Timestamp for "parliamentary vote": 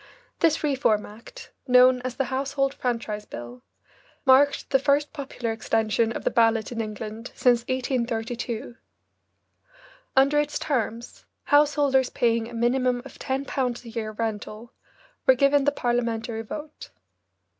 15.71-16.89